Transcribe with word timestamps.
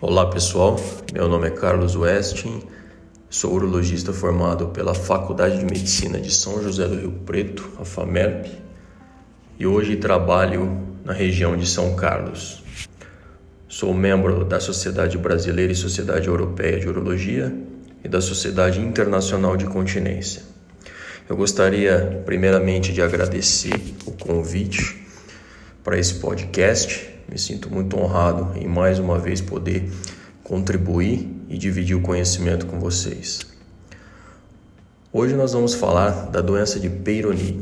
Olá 0.00 0.26
pessoal, 0.26 0.78
meu 1.12 1.26
nome 1.26 1.48
é 1.48 1.50
Carlos 1.50 1.96
Westin, 1.96 2.62
sou 3.28 3.54
urologista 3.54 4.12
formado 4.12 4.68
pela 4.68 4.94
Faculdade 4.94 5.58
de 5.58 5.64
Medicina 5.64 6.20
de 6.20 6.32
São 6.32 6.62
José 6.62 6.86
do 6.86 6.94
Rio 6.94 7.10
Preto, 7.26 7.68
a 7.80 7.84
FAMERP, 7.84 8.46
e 9.58 9.66
hoje 9.66 9.96
trabalho 9.96 10.86
na 11.04 11.12
região 11.12 11.56
de 11.56 11.68
São 11.68 11.96
Carlos. 11.96 12.62
Sou 13.66 13.92
membro 13.92 14.44
da 14.44 14.60
Sociedade 14.60 15.18
Brasileira 15.18 15.72
e 15.72 15.74
Sociedade 15.74 16.28
Europeia 16.28 16.78
de 16.78 16.88
Urologia 16.88 17.52
e 18.04 18.08
da 18.08 18.20
Sociedade 18.20 18.80
Internacional 18.80 19.56
de 19.56 19.66
Continência. 19.66 20.42
Eu 21.28 21.36
gostaria 21.36 22.22
primeiramente 22.24 22.92
de 22.92 23.02
agradecer 23.02 23.96
o 24.06 24.12
convite 24.12 25.04
para 25.82 25.98
esse 25.98 26.14
podcast 26.20 27.17
me 27.28 27.38
sinto 27.38 27.70
muito 27.70 27.98
honrado 27.98 28.58
em 28.58 28.66
mais 28.66 28.98
uma 28.98 29.18
vez 29.18 29.42
poder 29.42 29.90
contribuir 30.42 31.28
e 31.48 31.56
dividir 31.58 31.94
o 31.94 32.00
conhecimento 32.00 32.64
com 32.66 32.80
vocês. 32.80 33.40
Hoje 35.12 35.34
nós 35.34 35.52
vamos 35.52 35.74
falar 35.74 36.30
da 36.30 36.40
doença 36.40 36.80
de 36.80 36.88
Peyronie. 36.88 37.60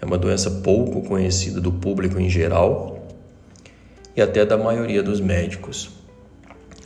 É 0.00 0.04
uma 0.04 0.18
doença 0.18 0.50
pouco 0.50 1.02
conhecida 1.02 1.60
do 1.60 1.70
público 1.70 2.18
em 2.18 2.28
geral 2.28 3.06
e 4.16 4.22
até 4.22 4.44
da 4.44 4.58
maioria 4.58 5.00
dos 5.02 5.20
médicos. 5.20 5.90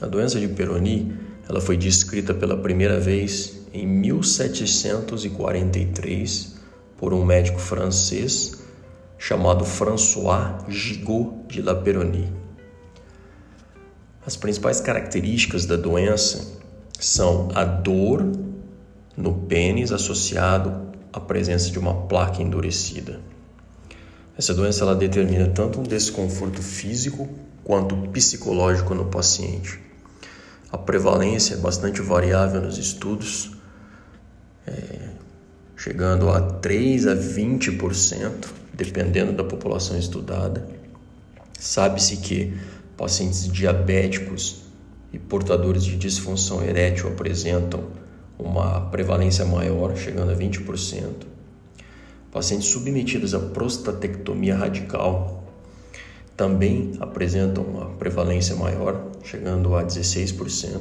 A 0.01 0.07
doença 0.07 0.39
de 0.39 0.49
Peyronie, 0.49 1.17
ela 1.49 1.63
foi 1.63 1.79
descrita 1.79 2.35
pela 2.35 2.59
primeira 2.59 3.01
vez 3.01 3.65
em 3.73 3.87
1743 3.87 6.57
por 6.99 7.15
um 7.15 7.25
médico 7.25 7.59
francês 7.59 8.63
chamado 9.19 9.65
François 9.65 10.63
Gigot 10.69 11.44
de 11.55 11.63
La. 11.63 11.81
As 14.27 14.37
principais 14.37 14.81
características 14.81 15.67
da 15.67 15.77
doença 15.77 16.59
são 16.99 17.51
a 17.55 17.65
dor 17.65 18.25
no 19.17 19.35
pênis 19.35 19.93
associado 19.93 20.93
à 21.13 21.21
presença 21.21 21.71
de 21.71 21.79
uma 21.79 21.95
placa 22.09 22.43
endurecida. 22.43 23.21
Essa 24.37 24.53
doença 24.53 24.83
ela 24.83 24.97
determina 24.97 25.47
tanto 25.49 25.79
um 25.79 25.85
desconforto 25.85 26.61
físico 26.61 27.29
quanto 27.63 27.97
psicológico 28.09 28.95
no 28.95 29.05
paciente. 29.05 29.79
A 30.73 30.79
prevalência 30.79 31.55
é 31.55 31.59
bastante 31.59 32.01
variável 32.01 32.61
nos 32.61 32.79
estudos, 32.79 33.53
é, 34.67 35.11
chegando 35.77 36.31
a 36.31 36.41
3 36.41 37.07
a 37.07 37.15
20% 37.15 38.65
dependendo 38.73 39.33
da 39.33 39.45
população 39.45 39.97
estudada. 39.97 40.67
Sabe-se 41.65 42.19
que 42.19 42.53
pacientes 42.95 43.51
diabéticos 43.51 44.65
e 45.11 45.19
portadores 45.19 45.83
de 45.83 45.97
disfunção 45.97 46.63
erétil 46.63 47.09
apresentam 47.09 47.85
uma 48.39 48.83
prevalência 48.91 49.47
maior, 49.47 49.97
chegando 49.97 50.31
a 50.31 50.37
20%. 50.37 51.25
Pacientes 52.31 52.69
submetidos 52.69 53.35
à 53.35 53.39
prostatectomia 53.39 54.55
radical 54.55 55.43
também 56.37 56.93
apresentam 57.01 57.65
uma 57.65 57.87
prevalência 57.93 58.55
maior, 58.55 59.13
chegando 59.25 59.75
a 59.75 59.83
16%. 59.83 60.81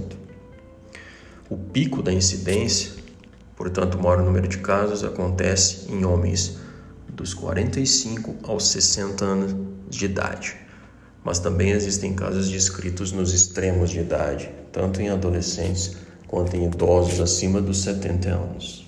O 1.50 1.56
pico 1.56 2.04
da 2.04 2.12
incidência, 2.12 2.92
portanto, 3.56 3.96
o 3.96 4.04
maior 4.04 4.22
número 4.22 4.50
de 4.50 4.58
casos, 4.58 5.02
acontece 5.02 5.90
em 5.90 6.04
homens 6.04 6.58
dos 7.08 7.34
45 7.34 8.36
aos 8.44 8.68
60 8.68 9.24
anos 9.24 9.56
de 9.90 10.04
idade. 10.04 10.64
Mas 11.24 11.40
também 11.40 11.72
existem 11.72 12.14
casos 12.14 12.50
descritos 12.50 13.12
nos 13.12 13.34
extremos 13.34 13.90
de 13.90 14.00
idade, 14.00 14.50
tanto 14.72 15.02
em 15.02 15.10
adolescentes 15.10 15.96
quanto 16.28 16.56
em 16.56 16.66
idosos 16.66 17.22
acima 17.22 17.62
dos 17.62 17.82
70 17.84 18.30
anos. 18.30 18.86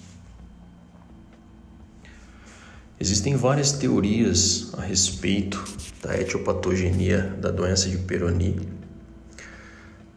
Existem 3.00 3.36
várias 3.36 3.74
teorias 3.74 4.74
a 4.78 4.82
respeito 4.82 5.64
da 6.02 6.20
etiopatogenia 6.20 7.36
da 7.40 7.52
doença 7.52 7.90
de 7.90 7.98
Peyronie. 7.98 8.68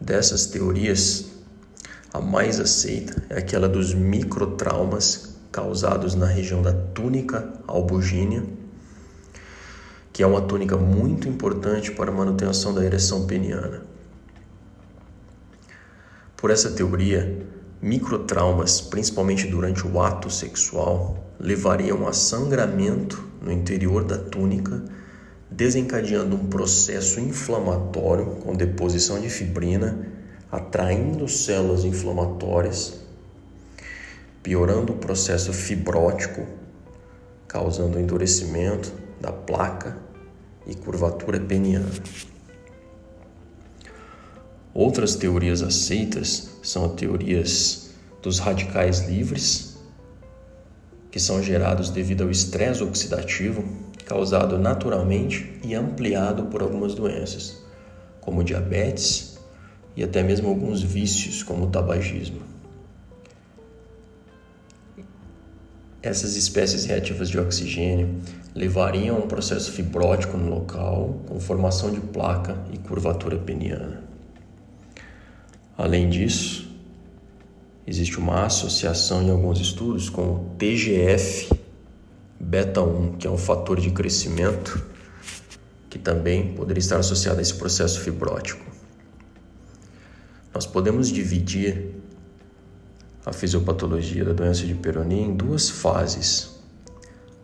Dessas 0.00 0.46
teorias, 0.46 1.26
a 2.12 2.20
mais 2.20 2.60
aceita 2.60 3.22
é 3.28 3.38
aquela 3.38 3.68
dos 3.68 3.92
microtraumas 3.92 5.36
causados 5.50 6.14
na 6.14 6.26
região 6.26 6.62
da 6.62 6.72
túnica 6.72 7.52
albugínea, 7.66 8.44
que 10.18 10.22
é 10.24 10.26
uma 10.26 10.40
túnica 10.40 10.76
muito 10.76 11.28
importante 11.28 11.92
para 11.92 12.10
a 12.10 12.12
manutenção 12.12 12.74
da 12.74 12.84
ereção 12.84 13.24
peniana. 13.24 13.82
Por 16.36 16.50
essa 16.50 16.72
teoria, 16.72 17.46
microtraumas, 17.80 18.80
principalmente 18.80 19.46
durante 19.46 19.86
o 19.86 20.02
ato 20.02 20.28
sexual, 20.28 21.24
levariam 21.38 22.08
a 22.08 22.12
sangramento 22.12 23.24
no 23.40 23.52
interior 23.52 24.02
da 24.02 24.18
túnica, 24.18 24.82
desencadeando 25.48 26.34
um 26.34 26.48
processo 26.48 27.20
inflamatório 27.20 28.26
com 28.42 28.56
deposição 28.56 29.20
de 29.20 29.30
fibrina, 29.30 30.04
atraindo 30.50 31.28
células 31.28 31.84
inflamatórias 31.84 32.98
piorando 34.42 34.94
o 34.94 34.96
processo 34.96 35.52
fibrótico, 35.52 36.44
causando 37.46 38.00
endurecimento 38.00 39.06
da 39.20 39.32
placa 39.32 39.96
e 40.66 40.74
curvatura 40.74 41.40
peniana. 41.40 41.90
Outras 44.74 45.16
teorias 45.16 45.62
aceitas 45.62 46.50
são 46.62 46.94
teorias 46.94 47.90
dos 48.22 48.38
radicais 48.38 49.08
livres, 49.08 49.78
que 51.10 51.18
são 51.18 51.42
gerados 51.42 51.90
devido 51.90 52.22
ao 52.22 52.30
estresse 52.30 52.82
oxidativo 52.82 53.64
causado 54.04 54.58
naturalmente 54.58 55.58
e 55.62 55.74
ampliado 55.74 56.44
por 56.44 56.62
algumas 56.62 56.94
doenças, 56.94 57.58
como 58.20 58.44
diabetes 58.44 59.38
e 59.96 60.02
até 60.02 60.22
mesmo 60.22 60.48
alguns 60.48 60.82
vícios, 60.82 61.42
como 61.42 61.66
o 61.66 61.70
tabagismo. 61.70 62.57
Essas 66.02 66.36
espécies 66.36 66.84
reativas 66.84 67.28
de 67.28 67.38
oxigênio 67.38 68.20
levariam 68.54 69.16
a 69.16 69.18
um 69.18 69.26
processo 69.26 69.72
fibrótico 69.72 70.36
no 70.36 70.48
local, 70.48 71.20
com 71.26 71.40
formação 71.40 71.90
de 71.90 72.00
placa 72.00 72.56
e 72.72 72.78
curvatura 72.78 73.36
peniana. 73.36 74.02
Além 75.76 76.08
disso, 76.08 76.68
existe 77.86 78.18
uma 78.18 78.46
associação 78.46 79.22
em 79.22 79.30
alguns 79.30 79.60
estudos 79.60 80.08
com 80.08 80.22
o 80.22 80.54
TGF 80.56 81.50
beta 82.38 82.80
1, 82.80 83.16
que 83.16 83.26
é 83.26 83.30
um 83.30 83.38
fator 83.38 83.80
de 83.80 83.90
crescimento 83.90 84.84
que 85.90 85.98
também 85.98 86.54
poderia 86.54 86.80
estar 86.80 86.98
associado 86.98 87.38
a 87.38 87.42
esse 87.42 87.54
processo 87.54 88.00
fibrótico. 88.00 88.64
Nós 90.54 90.66
podemos 90.66 91.10
dividir 91.10 91.97
a 93.28 93.32
fisiopatologia 93.32 94.24
da 94.24 94.32
doença 94.32 94.64
de 94.64 94.74
Peyronie 94.74 95.20
em 95.20 95.36
duas 95.36 95.68
fases. 95.68 96.58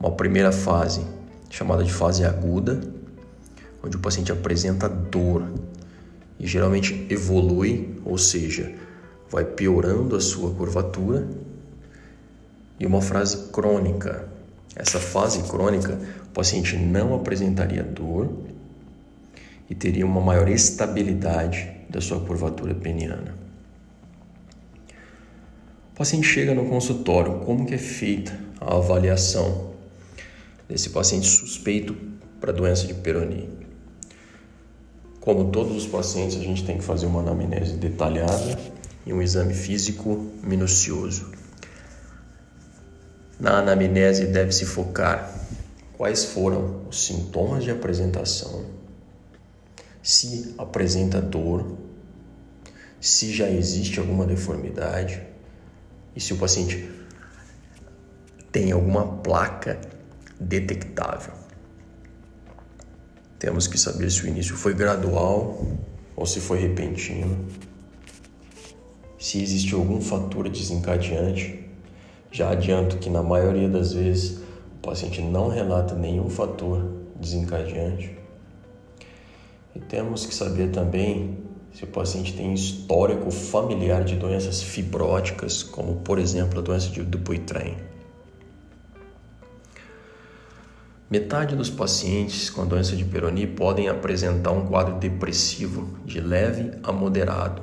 Uma 0.01 0.11
primeira 0.11 0.51
fase, 0.51 1.03
chamada 1.51 1.85
de 1.85 1.93
fase 1.93 2.25
aguda, 2.25 2.81
onde 3.83 3.95
o 3.95 4.01
paciente 4.01 4.33
apresenta 4.33 4.89
dor 4.89 5.47
e 6.41 6.47
geralmente 6.47 7.07
evolui, 7.11 8.01
ou 8.03 8.17
seja, 8.17 8.75
vai 9.31 9.45
piorando 9.45 10.17
a 10.17 10.21
sua 10.21 10.55
curvatura. 10.55 11.29
E 12.81 12.87
uma 12.87 13.03
fase 13.03 13.51
crônica. 13.53 14.27
Essa 14.75 14.99
fase 14.99 15.43
crônica, 15.43 15.99
o 16.27 16.31
paciente 16.31 16.77
não 16.77 17.15
apresentaria 17.15 17.83
dor 17.83 18.33
e 19.69 19.75
teria 19.75 20.07
uma 20.07 20.21
maior 20.21 20.49
estabilidade 20.49 21.71
da 21.91 22.01
sua 22.01 22.21
curvatura 22.21 22.75
peniana. 22.75 23.44
O 25.95 25.97
paciente 25.97 26.27
chega 26.27 26.53
no 26.53 26.69
consultório, 26.69 27.39
como 27.45 27.65
que 27.65 27.75
é 27.75 27.79
feita 27.79 28.37
a 28.61 28.75
avaliação 28.75 29.71
desse 30.69 30.91
paciente 30.91 31.29
suspeito 31.29 31.97
para 32.41 32.51
doença 32.51 32.85
de 32.85 32.95
Peyronie? 32.95 33.49
Como 35.21 35.53
todos 35.53 35.77
os 35.77 35.87
pacientes, 35.87 36.37
a 36.37 36.41
gente 36.41 36.65
tem 36.65 36.79
que 36.79 36.83
fazer 36.83 37.07
uma 37.07 37.21
anamnese 37.21 37.75
detalhada 37.75 38.59
e 39.07 39.13
um 39.13 39.23
exame 39.23 39.55
físico 39.55 40.33
minucioso. 40.43 41.31
Na 43.39 43.59
anamnese 43.59 44.27
deve-se 44.27 44.67
focar 44.67 45.33
quais 45.97 46.25
foram 46.25 46.89
os 46.89 47.07
sintomas 47.07 47.63
de 47.63 47.71
apresentação, 47.71 48.65
se 50.03 50.57
apresenta 50.59 51.21
dor, 51.21 51.79
se 53.01 53.33
já 53.33 53.49
existe 53.49 54.01
alguma 54.01 54.27
deformidade 54.27 55.34
e 56.15 56.21
se 56.21 56.33
o 56.33 56.37
paciente 56.37 56.89
tem 58.53 58.71
alguma 58.71 59.05
placa 59.19 59.81
detectável. 60.39 61.35
Temos 63.39 63.67
que 63.67 63.77
saber 63.77 64.11
se 64.11 64.25
o 64.25 64.29
início 64.29 64.57
foi 64.57 64.75
gradual 64.75 65.67
ou 66.17 66.25
se 66.25 66.41
foi 66.41 66.61
repentino, 66.61 67.47
se 69.19 69.43
existe 69.43 69.75
algum 69.75 70.01
fator 70.01 70.49
desencadeante. 70.49 71.65
Já 72.31 72.51
adianto 72.51 72.99
que 72.99 73.11
na 73.11 73.23
maioria 73.23 73.69
das 73.69 73.93
vezes 73.93 74.39
o 74.77 74.79
paciente 74.83 75.21
não 75.21 75.49
relata 75.49 75.95
nenhum 75.95 76.29
fator 76.29 76.91
desencadeante. 77.17 78.17
E 79.75 79.81
temos 79.81 80.27
que 80.27 80.35
saber 80.35 80.71
também 80.71 81.39
se 81.75 81.83
o 81.83 81.89
paciente 81.89 82.33
tem 82.35 82.55
histórico 82.55 83.33
familiar 83.33 84.05
de 84.05 84.15
doenças 84.15 84.63
fibróticas, 84.63 85.65
como 85.65 85.97
por 85.97 86.21
exemplo 86.21 86.61
a 86.61 86.63
doença 86.63 86.89
de 86.89 87.03
Dupuytren. 87.03 87.77
Metade 91.11 91.57
dos 91.57 91.69
pacientes 91.69 92.49
com 92.49 92.65
doença 92.65 92.97
de 92.97 93.05
Peyronie 93.05 93.47
podem 93.47 93.89
apresentar 93.89 94.53
um 94.53 94.67
quadro 94.67 94.95
depressivo 94.95 95.99
de 96.05 96.21
leve 96.21 96.79
a 96.83 96.93
moderado. 96.93 97.63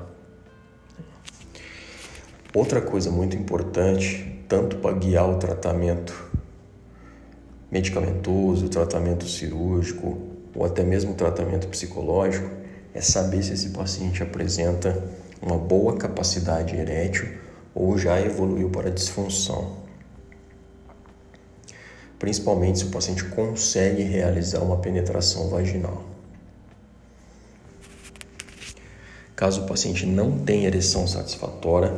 Outra 2.53 2.81
coisa 2.81 3.09
muito 3.09 3.37
importante, 3.37 4.43
tanto 4.47 4.75
para 4.77 4.95
guiar 4.95 5.29
o 5.29 5.37
tratamento 5.37 6.29
medicamentoso, 7.71 8.67
tratamento 8.67 9.25
cirúrgico 9.25 10.21
ou 10.53 10.65
até 10.65 10.83
mesmo 10.83 11.13
tratamento 11.13 11.69
psicológico, 11.69 12.60
é 12.93 13.01
saber 13.01 13.43
se 13.43 13.53
esse 13.53 13.69
paciente 13.69 14.21
apresenta 14.21 15.01
uma 15.41 15.57
boa 15.57 15.97
capacidade 15.97 16.75
erétil 16.75 17.27
ou 17.73 17.97
já 17.97 18.19
evoluiu 18.21 18.69
para 18.69 18.91
disfunção 18.91 19.81
principalmente 22.21 22.77
se 22.77 22.85
o 22.85 22.89
paciente 22.89 23.23
consegue 23.25 24.03
realizar 24.03 24.59
uma 24.59 24.77
penetração 24.77 25.49
vaginal. 25.49 26.03
Caso 29.35 29.63
o 29.63 29.65
paciente 29.65 30.05
não 30.05 30.37
tenha 30.37 30.67
ereção 30.67 31.07
satisfatória, 31.07 31.91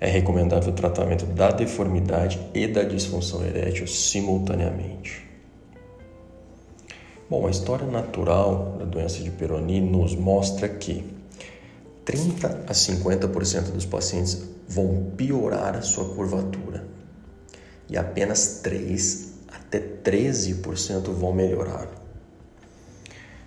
é 0.00 0.08
recomendável 0.08 0.72
o 0.72 0.74
tratamento 0.74 1.26
da 1.26 1.52
deformidade 1.52 2.40
e 2.52 2.66
da 2.66 2.82
disfunção 2.82 3.46
erétil 3.46 3.86
simultaneamente. 3.86 5.29
Bom, 7.30 7.46
a 7.46 7.50
história 7.50 7.86
natural 7.86 8.74
da 8.76 8.84
doença 8.84 9.22
de 9.22 9.30
Peyronie 9.30 9.80
nos 9.80 10.16
mostra 10.16 10.68
que 10.68 11.08
30 12.04 12.64
a 12.66 12.72
50% 12.72 13.70
dos 13.70 13.86
pacientes 13.86 14.42
vão 14.66 15.12
piorar 15.16 15.76
a 15.76 15.82
sua 15.82 16.12
curvatura 16.12 16.84
e 17.88 17.96
apenas 17.96 18.58
3 18.64 19.34
até 19.46 19.78
13% 19.78 21.12
vão 21.12 21.32
melhorar. 21.32 21.86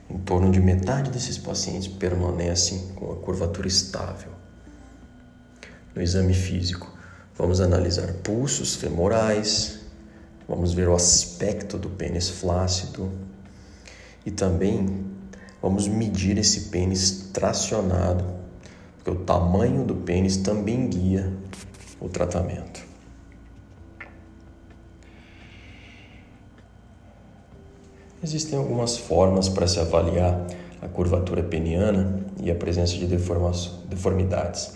Em 0.10 0.18
torno 0.20 0.50
de 0.50 0.62
metade 0.62 1.12
desses 1.12 1.38
pacientes 1.38 1.90
permanecem 1.90 2.88
com 2.96 3.12
a 3.12 3.18
curvatura 3.18 3.68
estável. 3.68 4.32
No 5.94 6.02
exame 6.02 6.34
físico, 6.34 6.90
vamos 7.36 7.60
analisar 7.60 8.14
pulsos 8.24 8.76
femorais, 8.76 9.80
vamos 10.48 10.74
ver 10.74 10.88
o 10.88 10.96
aspecto 10.96 11.78
do 11.78 11.90
pênis 11.90 12.30
flácido 12.30 13.12
e 14.26 14.32
também 14.32 15.06
vamos 15.62 15.88
medir 15.88 16.38
esse 16.38 16.70
pênis 16.70 17.30
tracionado, 17.34 18.26
porque 18.98 19.12
o 19.12 19.24
tamanho 19.24 19.84
do 19.86 19.96
pênis 19.96 20.38
também 20.38 20.88
guia 20.88 21.32
o 22.00 22.10
tratamento. 22.10 22.82
Existem 28.22 28.58
algumas 28.58 28.98
formas 28.98 29.50
para 29.50 29.68
se 29.68 29.80
avaliar 29.80 30.48
a 30.82 30.88
curvatura 30.88 31.44
peniana 31.44 32.22
e 32.42 32.50
a 32.50 32.56
presença 32.56 32.94
de 32.94 33.06
deformidades. 33.06 34.72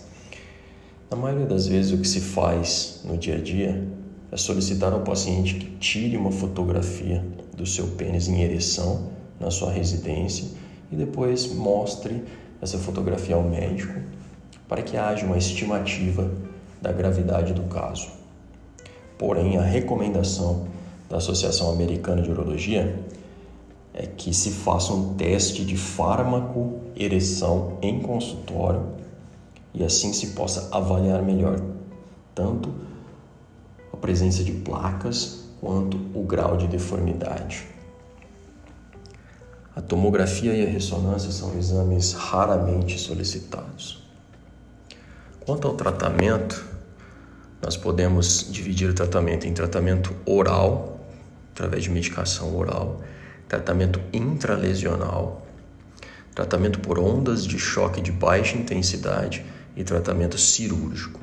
Na 1.10 1.16
maioria 1.16 1.46
das 1.46 1.66
vezes, 1.66 1.92
o 1.92 1.98
que 1.98 2.06
se 2.06 2.20
faz 2.20 3.00
no 3.04 3.16
dia 3.16 3.36
a 3.36 3.40
dia 3.40 3.86
é 4.30 4.36
solicitar 4.36 4.92
ao 4.92 5.00
paciente 5.00 5.54
que 5.54 5.76
tire 5.78 6.18
uma 6.18 6.30
fotografia 6.30 7.24
do 7.56 7.64
seu 7.64 7.86
pênis 7.88 8.28
em 8.28 8.42
ereção 8.42 9.17
na 9.38 9.50
sua 9.50 9.70
residência 9.70 10.48
e 10.90 10.96
depois 10.96 11.52
mostre 11.52 12.24
essa 12.60 12.78
fotografia 12.78 13.36
ao 13.36 13.42
médico 13.42 14.00
para 14.66 14.82
que 14.82 14.96
haja 14.96 15.24
uma 15.24 15.38
estimativa 15.38 16.30
da 16.80 16.92
gravidade 16.92 17.52
do 17.52 17.62
caso. 17.62 18.08
Porém, 19.16 19.56
a 19.56 19.62
recomendação 19.62 20.68
da 21.08 21.16
Associação 21.16 21.70
Americana 21.70 22.22
de 22.22 22.30
Urologia 22.30 23.02
é 23.94 24.06
que 24.06 24.32
se 24.32 24.50
faça 24.50 24.92
um 24.92 25.14
teste 25.14 25.64
de 25.64 25.76
fármaco 25.76 26.80
ereção 26.94 27.78
em 27.82 28.00
consultório 28.00 28.82
e 29.74 29.82
assim 29.82 30.12
se 30.12 30.28
possa 30.28 30.68
avaliar 30.70 31.22
melhor 31.22 31.60
tanto 32.34 32.72
a 33.92 33.96
presença 33.96 34.44
de 34.44 34.52
placas 34.52 35.44
quanto 35.60 35.96
o 36.14 36.22
grau 36.22 36.56
de 36.56 36.68
deformidade. 36.68 37.77
A 39.78 39.80
tomografia 39.80 40.52
e 40.54 40.66
a 40.66 40.68
ressonância 40.68 41.30
são 41.30 41.56
exames 41.56 42.12
raramente 42.12 42.98
solicitados. 42.98 44.02
Quanto 45.38 45.68
ao 45.68 45.74
tratamento, 45.74 46.66
nós 47.62 47.76
podemos 47.76 48.48
dividir 48.50 48.90
o 48.90 48.92
tratamento 48.92 49.46
em 49.46 49.54
tratamento 49.54 50.12
oral, 50.26 50.98
através 51.52 51.84
de 51.84 51.90
medicação 51.90 52.56
oral, 52.56 53.02
tratamento 53.48 54.00
intralesional, 54.12 55.46
tratamento 56.34 56.80
por 56.80 56.98
ondas 56.98 57.46
de 57.46 57.56
choque 57.56 58.00
de 58.00 58.10
baixa 58.10 58.56
intensidade 58.56 59.46
e 59.76 59.84
tratamento 59.84 60.36
cirúrgico. 60.36 61.20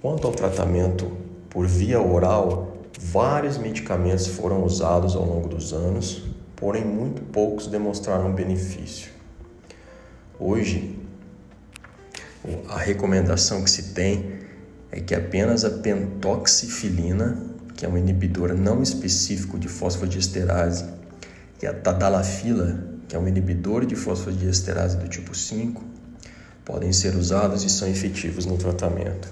Quanto 0.00 0.26
ao 0.26 0.32
tratamento 0.32 1.14
por 1.50 1.66
via 1.66 2.00
oral, 2.00 2.86
vários 2.98 3.58
medicamentos 3.58 4.28
foram 4.28 4.64
usados 4.64 5.14
ao 5.14 5.26
longo 5.26 5.46
dos 5.46 5.74
anos, 5.74 6.34
porém 6.56 6.84
muito 6.84 7.22
poucos 7.22 7.66
demonstraram 7.66 8.32
benefício. 8.32 9.10
Hoje, 10.38 10.98
a 12.68 12.78
recomendação 12.78 13.62
que 13.62 13.70
se 13.70 13.94
tem 13.94 14.40
é 14.90 15.00
que 15.00 15.14
apenas 15.14 15.64
a 15.64 15.70
pentoxifilina 15.70 17.56
que 17.76 17.84
é 17.84 17.88
um 17.88 17.98
inibidor 17.98 18.54
não 18.54 18.82
específico 18.82 19.58
de 19.58 19.68
fosfodiesterase, 19.68 20.86
e 21.62 21.66
a 21.66 21.72
tadalafila, 21.72 22.82
que 23.06 23.14
é 23.14 23.18
um 23.18 23.28
inibidor 23.28 23.84
de 23.84 23.94
fosfodiesterase 23.94 24.96
do 24.96 25.08
tipo 25.08 25.34
5, 25.34 25.84
podem 26.64 26.92
ser 26.92 27.14
usados 27.14 27.64
e 27.64 27.70
são 27.70 27.86
efetivos 27.86 28.46
no 28.46 28.56
tratamento. 28.56 29.28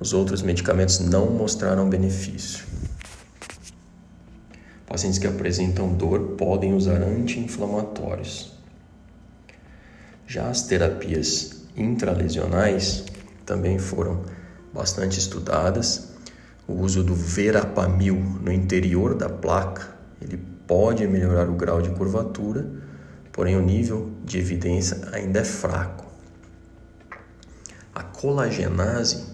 Os 0.00 0.12
outros 0.12 0.42
medicamentos 0.42 1.00
não 1.00 1.26
mostraram 1.26 1.88
benefício. 1.88 2.64
Pacientes 4.98 5.20
que 5.20 5.28
apresentam 5.28 5.94
dor 5.94 6.30
podem 6.36 6.74
usar 6.74 7.00
anti-inflamatórios. 7.00 8.52
Já 10.26 10.48
as 10.48 10.62
terapias 10.62 11.62
intralesionais 11.76 13.04
também 13.46 13.78
foram 13.78 14.24
bastante 14.74 15.16
estudadas 15.20 16.08
o 16.66 16.72
uso 16.72 17.04
do 17.04 17.14
verapamil 17.14 18.16
no 18.16 18.52
interior 18.52 19.14
da 19.14 19.28
placa, 19.28 19.86
ele 20.20 20.36
pode 20.66 21.06
melhorar 21.06 21.48
o 21.48 21.54
grau 21.54 21.80
de 21.80 21.90
curvatura, 21.90 22.68
porém 23.30 23.54
o 23.54 23.62
nível 23.62 24.10
de 24.24 24.40
evidência 24.40 24.98
ainda 25.12 25.38
é 25.38 25.44
fraco. 25.44 26.06
A 27.94 28.02
colagenase 28.02 29.24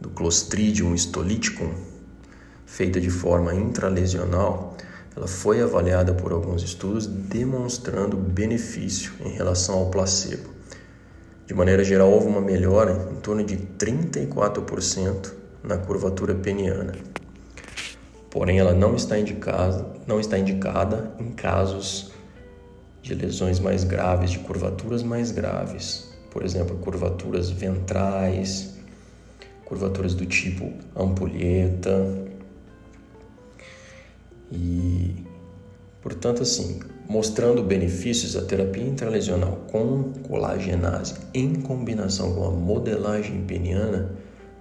do 0.00 0.10
Clostridium 0.10 0.94
histolyticum, 0.94 1.74
feita 2.64 3.00
de 3.00 3.10
forma 3.10 3.52
intralesional, 3.52 4.76
ela 5.16 5.26
foi 5.26 5.60
avaliada 5.60 6.14
por 6.14 6.32
alguns 6.32 6.62
estudos 6.62 7.06
demonstrando 7.06 8.16
benefício 8.16 9.12
em 9.24 9.30
relação 9.30 9.78
ao 9.78 9.90
placebo. 9.90 10.50
De 11.46 11.54
maneira 11.54 11.84
geral, 11.84 12.10
houve 12.10 12.28
uma 12.28 12.40
melhora 12.40 13.08
em 13.12 13.16
torno 13.16 13.44
de 13.44 13.56
34% 13.56 15.32
na 15.62 15.76
curvatura 15.76 16.34
peniana. 16.34 16.94
Porém, 18.30 18.58
ela 18.58 18.72
não 18.72 18.94
está 18.94 19.18
indicada, 19.18 19.86
não 20.06 20.18
está 20.18 20.38
indicada 20.38 21.12
em 21.18 21.30
casos 21.32 22.12
de 23.02 23.14
lesões 23.14 23.60
mais 23.60 23.84
graves, 23.84 24.30
de 24.30 24.38
curvaturas 24.38 25.02
mais 25.02 25.30
graves. 25.30 26.10
Por 26.30 26.42
exemplo, 26.42 26.76
curvaturas 26.78 27.50
ventrais, 27.50 28.78
curvaturas 29.66 30.14
do 30.14 30.24
tipo 30.24 30.72
ampulheta. 30.96 32.31
E, 34.52 35.24
portanto, 36.02 36.42
assim, 36.42 36.80
mostrando 37.08 37.62
benefícios, 37.62 38.36
a 38.36 38.42
terapia 38.42 38.84
intralesional 38.84 39.66
com 39.70 40.12
colagenase 40.28 41.14
em 41.32 41.54
combinação 41.54 42.34
com 42.34 42.46
a 42.46 42.50
modelagem 42.50 43.42
peniana 43.44 44.10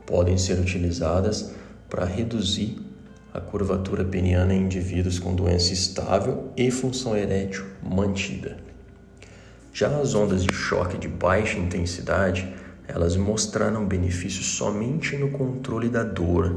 podem 0.06 0.38
ser 0.38 0.60
utilizadas 0.60 1.52
para 1.90 2.06
reduzir 2.06 2.78
a 3.34 3.40
curvatura 3.40 4.04
peniana 4.04 4.54
em 4.54 4.64
indivíduos 4.64 5.20
com 5.20 5.36
doença 5.36 5.74
estável 5.74 6.52
e 6.56 6.70
função 6.72 7.16
erétil 7.16 7.66
mantida. 7.82 8.58
Já 9.74 9.88
as 10.00 10.16
ondas 10.16 10.44
de 10.44 10.54
choque 10.54 10.98
de 10.98 11.08
baixa 11.08 11.58
intensidade, 11.58 12.54
elas 12.88 13.16
mostraram 13.16 13.86
benefícios 13.86 14.58
somente 14.58 15.16
no 15.16 15.32
controle 15.32 15.88
da 15.88 16.04
dor. 16.04 16.56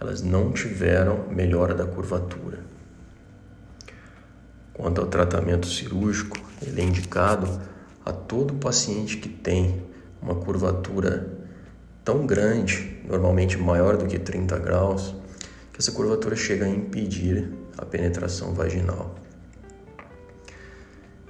Elas 0.00 0.22
não 0.22 0.52
tiveram 0.52 1.28
melhora 1.28 1.74
da 1.74 1.86
curvatura. 1.86 2.60
Quanto 4.72 5.00
ao 5.00 5.06
tratamento 5.06 5.66
cirúrgico, 5.66 6.38
ele 6.60 6.80
é 6.80 6.84
indicado 6.84 7.60
a 8.04 8.12
todo 8.12 8.54
paciente 8.54 9.16
que 9.16 9.28
tem 9.28 9.82
uma 10.20 10.34
curvatura 10.34 11.28
tão 12.04 12.26
grande, 12.26 13.00
normalmente 13.08 13.56
maior 13.56 13.96
do 13.96 14.06
que 14.06 14.18
30 14.18 14.58
graus, 14.58 15.14
que 15.72 15.80
essa 15.80 15.92
curvatura 15.92 16.36
chega 16.36 16.66
a 16.66 16.68
impedir 16.68 17.52
a 17.76 17.84
penetração 17.84 18.54
vaginal. 18.54 19.14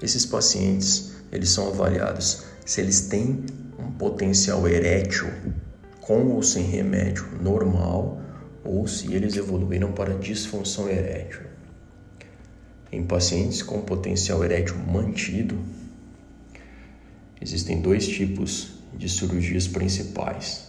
Esses 0.02 0.26
pacientes, 0.26 1.14
eles 1.32 1.50
são 1.50 1.68
avaliados 1.68 2.44
se 2.64 2.80
eles 2.80 3.02
têm 3.02 3.44
um 3.78 3.90
potencial 3.92 4.68
erétil 4.68 5.28
com 6.00 6.26
ou 6.32 6.42
sem 6.42 6.64
remédio 6.64 7.26
normal 7.40 8.20
ou 8.66 8.86
se 8.86 9.14
eles 9.14 9.36
evoluíram 9.36 9.92
para 9.92 10.14
disfunção 10.14 10.88
erétil. 10.88 11.42
Em 12.90 13.04
pacientes 13.04 13.62
com 13.62 13.80
potencial 13.80 14.44
erétil 14.44 14.76
mantido, 14.76 15.58
existem 17.40 17.80
dois 17.80 18.06
tipos 18.06 18.78
de 18.94 19.08
cirurgias 19.08 19.68
principais. 19.68 20.66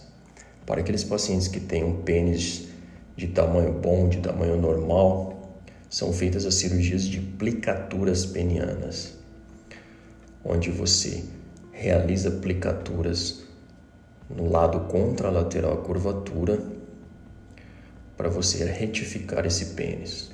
Para 0.64 0.80
aqueles 0.80 1.02
pacientes 1.02 1.48
que 1.48 1.60
têm 1.60 1.82
um 1.82 2.02
pênis 2.02 2.68
de 3.16 3.28
tamanho 3.28 3.72
bom, 3.72 4.08
de 4.08 4.18
tamanho 4.18 4.60
normal, 4.60 5.60
são 5.90 6.12
feitas 6.12 6.44
as 6.44 6.54
cirurgias 6.54 7.04
de 7.04 7.20
plicaturas 7.20 8.26
penianas, 8.26 9.14
onde 10.44 10.70
você 10.70 11.24
realiza 11.72 12.30
plicaturas 12.30 13.44
no 14.28 14.50
lado 14.50 14.80
contralateral 14.80 15.72
à 15.72 15.76
curvatura 15.78 16.77
para 18.18 18.28
você 18.28 18.64
retificar 18.64 19.46
esse 19.46 19.66
pênis. 19.76 20.32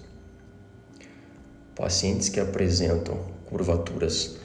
Pacientes 1.76 2.30
que 2.30 2.40
apresentam 2.40 3.14
curvaturas 3.44 4.38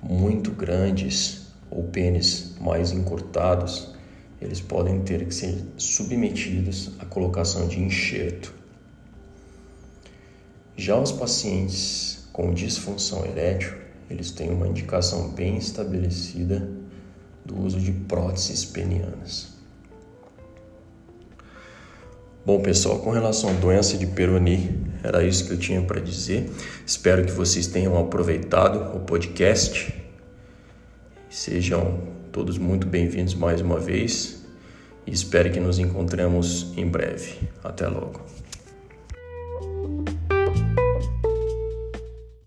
muito 0.00 0.52
grandes 0.52 1.48
ou 1.68 1.82
pênis 1.82 2.54
mais 2.60 2.92
encurtados, 2.92 3.92
eles 4.40 4.60
podem 4.60 5.00
ter 5.00 5.26
que 5.26 5.34
ser 5.34 5.60
submetidos 5.76 6.92
à 7.00 7.04
colocação 7.04 7.66
de 7.66 7.80
enxerto. 7.80 8.54
Já 10.76 10.96
os 10.96 11.10
pacientes 11.10 12.28
com 12.32 12.54
disfunção 12.54 13.26
erétil, 13.26 13.74
eles 14.08 14.30
têm 14.30 14.50
uma 14.50 14.68
indicação 14.68 15.30
bem 15.30 15.56
estabelecida 15.56 16.68
do 17.44 17.60
uso 17.60 17.80
de 17.80 17.90
próteses 17.90 18.64
penianas. 18.64 19.53
Bom, 22.46 22.60
pessoal, 22.60 22.98
com 22.98 23.10
relação 23.10 23.48
à 23.48 23.52
doença 23.54 23.96
de 23.96 24.06
Peroni, 24.06 24.78
era 25.02 25.24
isso 25.24 25.46
que 25.46 25.52
eu 25.52 25.58
tinha 25.58 25.80
para 25.80 25.98
dizer. 25.98 26.50
Espero 26.86 27.24
que 27.24 27.32
vocês 27.32 27.66
tenham 27.66 27.98
aproveitado 27.98 28.94
o 28.94 29.00
podcast. 29.00 29.94
Sejam 31.30 32.02
todos 32.30 32.58
muito 32.58 32.86
bem-vindos 32.86 33.32
mais 33.32 33.62
uma 33.62 33.80
vez 33.80 34.44
e 35.06 35.10
espero 35.10 35.50
que 35.50 35.58
nos 35.58 35.78
encontremos 35.78 36.70
em 36.76 36.86
breve. 36.86 37.48
Até 37.64 37.88
logo. 37.88 38.20